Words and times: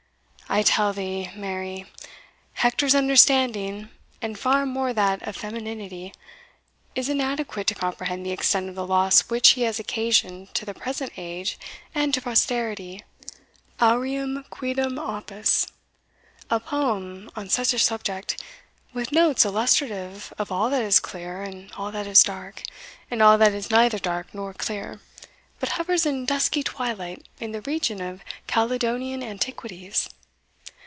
I 0.53 0.63
tell 0.63 0.91
thee, 0.91 1.31
Mary, 1.33 1.85
Hector's 2.55 2.93
understanding, 2.93 3.87
and 4.21 4.37
far 4.37 4.65
more 4.65 4.91
that 4.91 5.25
of 5.25 5.37
feminity, 5.37 6.13
is 6.93 7.07
inadequate 7.07 7.67
to 7.67 7.73
comprehend 7.75 8.25
the 8.25 8.33
extent 8.33 8.67
of 8.67 8.75
the 8.75 8.85
loss 8.85 9.21
which 9.29 9.51
he 9.51 9.61
has 9.61 9.79
occasioned 9.79 10.53
to 10.55 10.65
the 10.65 10.73
present 10.73 11.13
age 11.15 11.57
and 11.95 12.13
to 12.13 12.21
posterity 12.21 13.01
aureum 13.81 14.43
quidem 14.49 14.99
opus 14.99 15.67
a 16.49 16.59
poem 16.59 17.31
on 17.37 17.47
such 17.47 17.73
a 17.73 17.79
subject, 17.79 18.43
with 18.91 19.13
notes 19.13 19.45
illustrative 19.45 20.33
of 20.37 20.51
all 20.51 20.69
that 20.69 20.81
is 20.81 20.99
clear, 20.99 21.43
and 21.43 21.71
all 21.77 21.93
that 21.93 22.07
is 22.07 22.23
dark, 22.23 22.63
and 23.09 23.21
all 23.23 23.37
that 23.37 23.53
is 23.53 23.71
neither 23.71 23.99
dark 23.99 24.27
nor 24.33 24.53
clear, 24.53 24.99
but 25.61 25.69
hovers 25.69 26.05
in 26.05 26.25
dusky 26.25 26.61
twilight 26.61 27.25
in 27.39 27.53
the 27.53 27.61
region 27.61 28.01
of 28.01 28.19
Caledonian 28.47 29.23
antiquities. 29.23 30.09